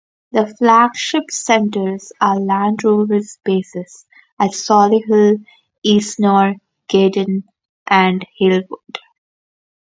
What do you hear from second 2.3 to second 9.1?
Land Rover's bases at Solihull, Eastnor, Gaydon and Halewood.